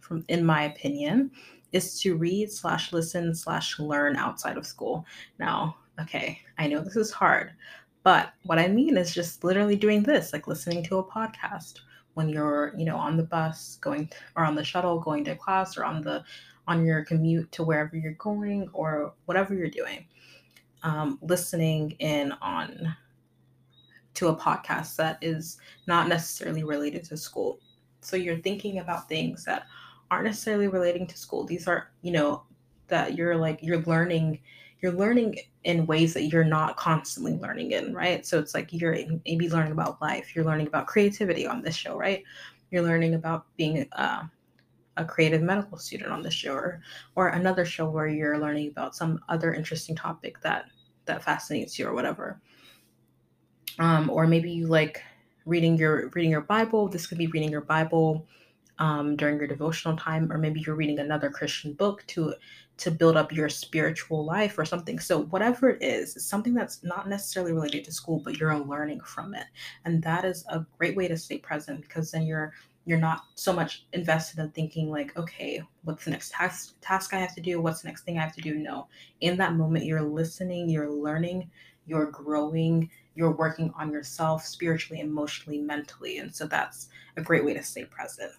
from 0.00 0.24
in 0.28 0.44
my 0.44 0.64
opinion, 0.64 1.30
is 1.72 2.00
to 2.00 2.16
read 2.16 2.50
slash 2.50 2.92
listen 2.92 3.34
slash 3.34 3.78
learn 3.78 4.16
outside 4.16 4.56
of 4.56 4.66
school. 4.66 5.04
Now, 5.38 5.76
okay, 6.00 6.40
I 6.58 6.66
know 6.66 6.80
this 6.80 6.96
is 6.96 7.10
hard, 7.10 7.52
but 8.02 8.32
what 8.44 8.58
I 8.58 8.68
mean 8.68 8.96
is 8.96 9.14
just 9.14 9.44
literally 9.44 9.76
doing 9.76 10.02
this, 10.02 10.32
like 10.32 10.46
listening 10.46 10.82
to 10.84 10.98
a 10.98 11.04
podcast 11.04 11.80
when 12.16 12.28
you're 12.28 12.72
you 12.76 12.84
know 12.84 12.96
on 12.96 13.16
the 13.16 13.22
bus 13.22 13.78
going 13.80 14.08
or 14.36 14.44
on 14.44 14.54
the 14.54 14.64
shuttle 14.64 14.98
going 14.98 15.22
to 15.24 15.36
class 15.36 15.76
or 15.76 15.84
on 15.84 16.02
the 16.02 16.24
on 16.66 16.84
your 16.84 17.04
commute 17.04 17.50
to 17.52 17.62
wherever 17.62 17.96
you're 17.96 18.12
going 18.14 18.68
or 18.72 19.12
whatever 19.26 19.54
you're 19.54 19.68
doing 19.68 20.06
um, 20.82 21.18
listening 21.22 21.92
in 21.98 22.32
on 22.40 22.96
to 24.14 24.28
a 24.28 24.36
podcast 24.36 24.96
that 24.96 25.18
is 25.20 25.58
not 25.86 26.08
necessarily 26.08 26.64
related 26.64 27.04
to 27.04 27.16
school. 27.16 27.60
So 28.00 28.16
you're 28.16 28.38
thinking 28.38 28.78
about 28.78 29.08
things 29.08 29.44
that 29.44 29.66
aren't 30.10 30.24
necessarily 30.24 30.68
relating 30.68 31.06
to 31.08 31.18
school. 31.18 31.44
These 31.44 31.68
are 31.68 31.90
you 32.02 32.12
know 32.12 32.44
that 32.88 33.16
you're 33.16 33.36
like 33.36 33.58
you're 33.62 33.82
learning 33.82 34.38
you're 34.80 34.92
learning 34.92 35.38
in 35.64 35.86
ways 35.86 36.14
that 36.14 36.24
you're 36.24 36.44
not 36.44 36.76
constantly 36.76 37.34
learning 37.34 37.72
in, 37.72 37.94
right? 37.94 38.24
So 38.26 38.38
it's 38.38 38.54
like 38.54 38.72
you're 38.72 38.96
maybe 39.24 39.48
learning 39.48 39.72
about 39.72 40.00
life, 40.00 40.34
you're 40.34 40.44
learning 40.44 40.66
about 40.66 40.86
creativity 40.86 41.46
on 41.46 41.62
this 41.62 41.74
show, 41.74 41.96
right? 41.96 42.22
You're 42.70 42.82
learning 42.82 43.14
about 43.14 43.46
being 43.56 43.88
uh, 43.92 44.24
a 44.96 45.04
creative 45.04 45.42
medical 45.42 45.78
student 45.78 46.10
on 46.10 46.22
this 46.22 46.34
show, 46.34 46.52
or, 46.52 46.80
or 47.14 47.28
another 47.28 47.64
show 47.64 47.88
where 47.88 48.06
you're 48.08 48.38
learning 48.38 48.68
about 48.68 48.94
some 48.94 49.20
other 49.28 49.54
interesting 49.54 49.96
topic 49.96 50.40
that 50.42 50.66
that 51.06 51.22
fascinates 51.22 51.78
you 51.78 51.86
or 51.86 51.94
whatever. 51.94 52.40
Um, 53.78 54.10
or 54.10 54.26
maybe 54.26 54.50
you 54.50 54.66
like 54.66 55.02
reading 55.44 55.76
your 55.76 56.08
reading 56.14 56.30
your 56.30 56.40
Bible. 56.42 56.88
This 56.88 57.06
could 57.06 57.18
be 57.18 57.28
reading 57.28 57.50
your 57.50 57.60
Bible 57.60 58.26
um, 58.78 59.16
during 59.16 59.38
your 59.38 59.46
devotional 59.46 59.96
time, 59.96 60.30
or 60.32 60.38
maybe 60.38 60.60
you're 60.60 60.76
reading 60.76 60.98
another 60.98 61.30
Christian 61.30 61.72
book 61.74 62.04
to 62.08 62.34
to 62.78 62.90
build 62.90 63.16
up 63.16 63.32
your 63.32 63.48
spiritual 63.48 64.24
life 64.24 64.58
or 64.58 64.64
something. 64.64 64.98
So 64.98 65.22
whatever 65.24 65.70
it 65.70 65.82
is, 65.82 66.16
it's 66.16 66.26
something 66.26 66.54
that's 66.54 66.82
not 66.84 67.08
necessarily 67.08 67.52
related 67.52 67.84
to 67.84 67.92
school, 67.92 68.20
but 68.24 68.38
you're 68.38 68.56
learning 68.58 69.00
from 69.00 69.34
it, 69.34 69.46
and 69.84 70.02
that 70.02 70.24
is 70.24 70.44
a 70.48 70.64
great 70.78 70.96
way 70.96 71.08
to 71.08 71.16
stay 71.16 71.38
present 71.38 71.82
because 71.82 72.10
then 72.10 72.22
you're 72.26 72.52
you're 72.86 72.98
not 72.98 73.22
so 73.34 73.52
much 73.52 73.84
invested 73.92 74.38
in 74.38 74.48
thinking 74.50 74.90
like, 74.90 75.16
okay, 75.16 75.60
what's 75.82 76.04
the 76.04 76.10
next 76.10 76.30
task 76.30 76.74
task 76.80 77.12
I 77.14 77.18
have 77.18 77.34
to 77.34 77.40
do? 77.40 77.60
What's 77.60 77.82
the 77.82 77.88
next 77.88 78.04
thing 78.04 78.18
I 78.18 78.22
have 78.22 78.34
to 78.36 78.42
do? 78.42 78.54
No, 78.54 78.88
in 79.20 79.36
that 79.38 79.54
moment, 79.54 79.84
you're 79.84 80.02
listening, 80.02 80.68
you're 80.68 80.90
learning, 80.90 81.50
you're 81.86 82.10
growing, 82.10 82.90
you're 83.14 83.32
working 83.32 83.72
on 83.78 83.90
yourself 83.90 84.44
spiritually, 84.44 85.00
emotionally, 85.00 85.58
mentally, 85.58 86.18
and 86.18 86.34
so 86.34 86.46
that's 86.46 86.88
a 87.16 87.22
great 87.22 87.44
way 87.44 87.54
to 87.54 87.62
stay 87.62 87.84
present. 87.84 88.32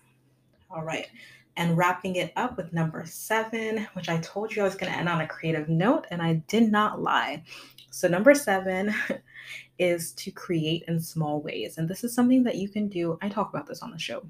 All 0.70 0.84
right. 0.84 1.08
And 1.57 1.75
wrapping 1.75 2.15
it 2.15 2.31
up 2.37 2.55
with 2.55 2.71
number 2.71 3.03
seven, 3.05 3.87
which 3.93 4.07
I 4.09 4.19
told 4.19 4.55
you 4.55 4.61
I 4.61 4.65
was 4.65 4.75
going 4.75 4.91
to 4.91 4.97
end 4.97 5.09
on 5.09 5.21
a 5.21 5.27
creative 5.27 5.67
note, 5.67 6.05
and 6.11 6.21
I 6.21 6.35
did 6.47 6.71
not 6.71 7.01
lie. 7.01 7.43
So, 7.89 8.07
number 8.07 8.33
seven 8.35 8.93
is 9.79 10.11
to 10.13 10.31
create 10.31 10.83
in 10.87 10.99
small 10.99 11.41
ways. 11.41 11.77
And 11.77 11.89
this 11.89 12.03
is 12.03 12.13
something 12.13 12.43
that 12.43 12.55
you 12.55 12.69
can 12.69 12.87
do. 12.87 13.17
I 13.21 13.29
talk 13.29 13.49
about 13.49 13.67
this 13.67 13.81
on 13.81 13.91
the 13.91 13.99
show. 13.99 14.23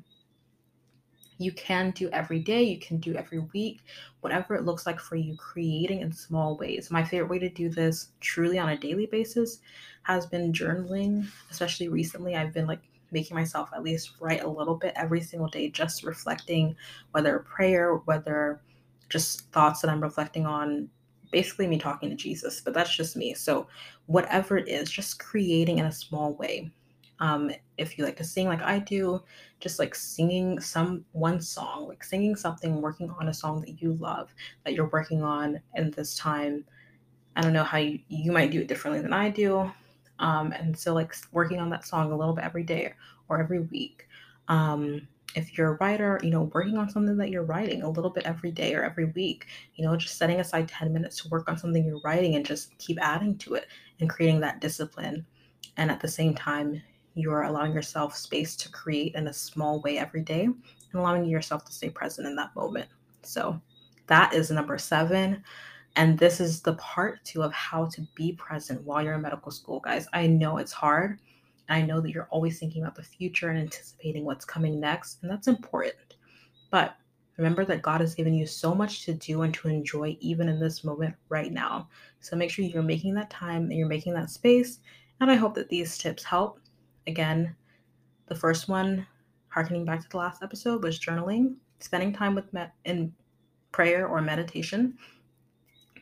You 1.37 1.51
can 1.51 1.91
do 1.91 2.09
every 2.09 2.39
day, 2.39 2.63
you 2.63 2.79
can 2.79 2.97
do 2.97 3.13
every 3.13 3.39
week, 3.39 3.81
whatever 4.21 4.55
it 4.55 4.65
looks 4.65 4.87
like 4.87 4.99
for 4.99 5.15
you, 5.15 5.37
creating 5.37 6.01
in 6.01 6.11
small 6.11 6.57
ways. 6.57 6.89
My 6.89 7.03
favorite 7.03 7.29
way 7.29 7.39
to 7.39 7.49
do 7.49 7.69
this 7.69 8.09
truly 8.21 8.57
on 8.57 8.69
a 8.69 8.77
daily 8.77 9.05
basis 9.05 9.59
has 10.03 10.25
been 10.25 10.51
journaling, 10.51 11.27
especially 11.51 11.89
recently. 11.89 12.35
I've 12.35 12.53
been 12.53 12.65
like 12.65 12.81
making 13.11 13.35
myself 13.35 13.69
at 13.73 13.83
least 13.83 14.13
write 14.19 14.43
a 14.43 14.49
little 14.49 14.75
bit 14.75 14.93
every 14.95 15.21
single 15.21 15.47
day, 15.47 15.69
just 15.69 16.03
reflecting 16.03 16.75
whether 17.11 17.39
prayer, 17.39 17.95
whether 18.05 18.61
just 19.09 19.51
thoughts 19.51 19.81
that 19.81 19.89
I'm 19.89 20.01
reflecting 20.01 20.45
on, 20.45 20.89
basically 21.31 21.67
me 21.67 21.77
talking 21.77 22.09
to 22.09 22.15
Jesus, 22.15 22.61
but 22.61 22.73
that's 22.73 22.95
just 22.95 23.15
me. 23.15 23.33
So, 23.33 23.67
whatever 24.05 24.57
it 24.57 24.67
is, 24.67 24.89
just 24.91 25.19
creating 25.19 25.79
in 25.79 25.85
a 25.85 25.91
small 25.91 26.33
way. 26.35 26.71
Um, 27.19 27.51
if 27.77 27.97
you 27.97 28.05
like 28.05 28.17
to 28.17 28.23
sing 28.23 28.47
like 28.47 28.61
I 28.61 28.79
do, 28.79 29.23
just 29.59 29.79
like 29.79 29.95
singing 29.95 30.59
some 30.59 31.03
one 31.13 31.41
song, 31.41 31.87
like 31.87 32.03
singing 32.03 32.35
something, 32.35 32.79
working 32.81 33.09
on 33.19 33.29
a 33.29 33.33
song 33.33 33.61
that 33.61 33.81
you 33.81 33.93
love, 33.93 34.33
that 34.63 34.73
you're 34.73 34.89
working 34.89 35.23
on 35.23 35.59
in 35.75 35.89
this 35.91 36.15
time. 36.15 36.63
I 37.35 37.41
don't 37.41 37.53
know 37.53 37.63
how 37.63 37.79
you, 37.79 37.99
you 38.07 38.31
might 38.31 38.51
do 38.51 38.61
it 38.61 38.67
differently 38.67 39.01
than 39.01 39.13
I 39.13 39.29
do, 39.29 39.71
um, 40.19 40.51
and 40.51 40.77
so, 40.77 40.93
like, 40.93 41.13
working 41.31 41.59
on 41.59 41.69
that 41.69 41.85
song 41.85 42.11
a 42.11 42.17
little 42.17 42.33
bit 42.33 42.43
every 42.43 42.63
day 42.63 42.93
or 43.29 43.39
every 43.39 43.59
week. 43.59 44.07
Um, 44.47 45.07
if 45.35 45.57
you're 45.57 45.73
a 45.73 45.77
writer, 45.77 46.19
you 46.23 46.29
know, 46.29 46.43
working 46.53 46.77
on 46.77 46.89
something 46.89 47.17
that 47.17 47.29
you're 47.29 47.43
writing 47.43 47.83
a 47.83 47.89
little 47.89 48.09
bit 48.09 48.25
every 48.25 48.51
day 48.51 48.73
or 48.73 48.83
every 48.83 49.05
week, 49.05 49.45
you 49.75 49.85
know, 49.85 49.95
just 49.95 50.17
setting 50.17 50.39
aside 50.39 50.67
10 50.67 50.91
minutes 50.91 51.21
to 51.21 51.29
work 51.29 51.49
on 51.49 51.57
something 51.57 51.85
you're 51.85 52.01
writing 52.03 52.35
and 52.35 52.45
just 52.45 52.75
keep 52.79 52.97
adding 53.01 53.37
to 53.37 53.53
it 53.55 53.67
and 53.99 54.09
creating 54.09 54.39
that 54.39 54.61
discipline. 54.61 55.25
And 55.77 55.91
at 55.91 55.99
the 55.99 56.07
same 56.07 56.33
time, 56.33 56.81
you're 57.13 57.43
allowing 57.43 57.73
yourself 57.73 58.15
space 58.15 58.55
to 58.55 58.71
create 58.71 59.15
in 59.15 59.27
a 59.27 59.33
small 59.33 59.81
way 59.81 59.97
every 59.97 60.21
day 60.21 60.45
and 60.45 60.55
allowing 60.93 61.25
yourself 61.25 61.65
to 61.65 61.73
stay 61.73 61.89
present 61.89 62.27
in 62.27 62.35
that 62.35 62.55
moment. 62.55 62.87
So 63.23 63.59
that 64.07 64.33
is 64.33 64.49
number 64.49 64.77
seven. 64.77 65.43
And 65.97 66.19
this 66.19 66.39
is 66.39 66.61
the 66.61 66.75
part 66.75 67.25
two 67.25 67.41
of 67.41 67.51
how 67.53 67.87
to 67.87 68.07
be 68.13 68.33
present 68.33 68.83
while 68.83 69.03
you're 69.03 69.15
in 69.15 69.21
medical 69.21 69.51
school, 69.51 69.79
guys. 69.79 70.07
I 70.13 70.27
know 70.27 70.59
it's 70.59 70.71
hard. 70.71 71.19
I 71.69 71.81
know 71.81 71.99
that 71.99 72.11
you're 72.11 72.29
always 72.29 72.59
thinking 72.59 72.83
about 72.83 72.95
the 72.95 73.01
future 73.01 73.49
and 73.49 73.59
anticipating 73.59 74.23
what's 74.23 74.45
coming 74.45 74.79
next, 74.79 75.23
and 75.23 75.31
that's 75.31 75.47
important. 75.47 76.15
But 76.69 76.95
remember 77.37 77.65
that 77.65 77.81
God 77.81 77.99
has 78.01 78.13
given 78.13 78.35
you 78.35 78.45
so 78.45 78.75
much 78.75 79.05
to 79.05 79.13
do 79.15 79.41
and 79.41 79.51
to 79.55 79.69
enjoy, 79.69 80.15
even 80.19 80.47
in 80.47 80.59
this 80.59 80.83
moment 80.83 81.15
right 81.29 81.51
now. 81.51 81.89
So 82.21 82.35
make 82.35 82.51
sure 82.51 82.63
you're 82.63 82.83
making 82.83 83.15
that 83.15 83.31
time 83.31 83.63
and 83.63 83.73
you're 83.73 83.87
making 83.87 84.13
that 84.13 84.29
space. 84.29 84.79
And 85.19 85.31
I 85.31 85.35
hope 85.35 85.55
that 85.55 85.67
these 85.67 85.97
tips 85.97 86.23
help. 86.23 86.59
Again, 87.07 87.55
the 88.27 88.35
first 88.35 88.69
one, 88.69 89.07
harkening 89.49 89.83
back 89.83 90.01
to 90.03 90.09
the 90.09 90.17
last 90.17 90.43
episode, 90.43 90.83
was 90.83 90.99
journaling, 90.99 91.55
spending 91.79 92.13
time 92.13 92.35
with 92.35 92.53
met 92.53 92.75
in 92.85 93.11
prayer 93.71 94.07
or 94.07 94.21
meditation. 94.21 94.95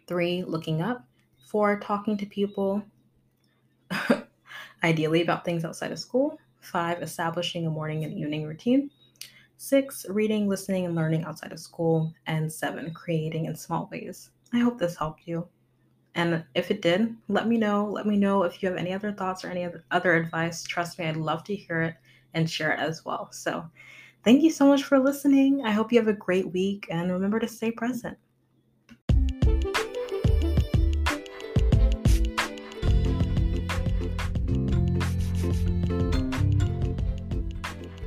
Three, 0.08 0.44
looking 0.44 0.82
up. 0.82 1.06
Four, 1.48 1.80
talking 1.80 2.18
to 2.18 2.26
people, 2.26 2.84
ideally 4.84 5.22
about 5.22 5.46
things 5.46 5.64
outside 5.66 5.92
of 5.92 6.00
school. 6.00 6.38
Five, 6.62 7.02
establishing 7.02 7.68
a 7.68 7.70
morning 7.70 8.04
and 8.04 8.14
evening 8.14 8.46
routine. 8.46 8.90
Six, 9.58 10.06
reading, 10.10 10.50
listening, 10.50 10.86
and 10.86 10.96
learning 10.96 11.24
outside 11.24 11.52
of 11.52 11.60
school. 11.60 12.14
And 12.28 12.52
seven, 12.52 12.94
creating 12.94 13.46
in 13.46 13.56
small 13.56 13.88
ways. 13.92 14.32
I 14.54 14.60
hope 14.60 14.80
this 14.80 14.98
helped 14.98 15.22
you. 15.26 15.48
And 16.16 16.44
if 16.56 16.72
it 16.72 16.82
did, 16.82 17.16
let 17.28 17.48
me 17.48 17.58
know. 17.58 17.86
Let 17.86 18.06
me 18.06 18.16
know 18.18 18.44
if 18.44 18.64
you 18.64 18.70
have 18.70 18.78
any 18.78 18.94
other 18.94 19.12
thoughts 19.12 19.44
or 19.44 19.50
any 19.50 19.68
other 19.92 20.16
advice. 20.16 20.64
Trust 20.64 20.98
me, 20.98 21.06
I'd 21.06 21.18
love 21.18 21.44
to 21.46 21.56
hear 21.56 21.82
it 21.82 21.96
and 22.34 22.50
share 22.50 22.72
it 22.72 22.80
as 22.80 23.04
well. 23.04 23.30
So, 23.32 23.66
thank 24.24 24.42
you 24.42 24.50
so 24.50 24.66
much 24.66 24.84
for 24.84 24.98
listening. 24.98 25.64
I 25.66 25.72
hope 25.72 25.92
you 25.92 26.00
have 26.00 26.08
a 26.08 26.14
great 26.14 26.52
week 26.52 26.88
and 26.90 27.12
remember 27.12 27.40
to 27.40 27.48
stay 27.48 27.72
present. 27.72 28.18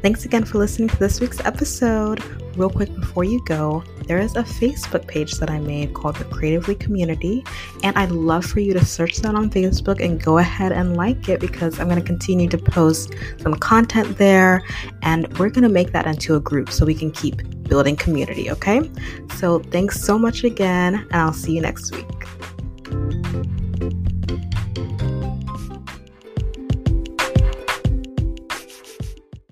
Thanks 0.00 0.25
again 0.25 0.45
for 0.45 0.59
listening 0.59 0.88
to 0.90 0.97
this 0.97 1.21
week's 1.21 1.45
episode. 1.45 2.23
Real 2.57 2.71
quick 2.71 2.95
before 2.95 3.25
you 3.25 3.45
go, 3.47 3.83
there 4.07 4.21
is 4.21 4.37
a 4.37 4.45
Facebook 4.45 5.09
page 5.09 5.33
that 5.35 5.50
I 5.50 5.59
made 5.59 5.93
called 5.93 6.14
the 6.17 6.25
Creatively 6.25 6.76
Community, 6.76 7.45
and 7.83 7.99
I'd 7.99 8.12
love 8.12 8.45
for 8.45 8.61
you 8.61 8.73
to 8.75 8.85
search 8.85 9.17
that 9.19 9.35
on 9.35 9.50
Facebook 9.50 10.02
and 10.02 10.23
go 10.23 10.38
ahead 10.38 10.71
and 10.71 10.97
like 10.97 11.28
it 11.28 11.40
because 11.40 11.81
I'm 11.81 11.88
going 11.88 12.00
to 12.00 12.07
continue 12.07 12.49
to 12.49 12.59
post 12.59 13.12
some 13.38 13.55
content 13.55 14.19
there, 14.19 14.62
and 15.02 15.37
we're 15.37 15.50
going 15.50 15.62
to 15.62 15.69
make 15.69 15.90
that 15.93 16.07
into 16.07 16.37
a 16.37 16.40
group 16.40 16.71
so 16.71 16.87
we 16.87 16.95
can 16.95 17.11
keep 17.11 17.43
building 17.64 17.97
community, 17.97 18.52
okay? 18.52 18.88
So 19.37 19.59
thanks 19.59 20.00
so 20.00 20.17
much 20.17 20.45
again, 20.45 20.95
and 20.95 21.17
I'll 21.17 21.33
see 21.33 21.57
you 21.57 21.61
next 21.61 21.93
week. 21.93 22.07